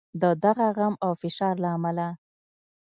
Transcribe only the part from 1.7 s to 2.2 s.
امله.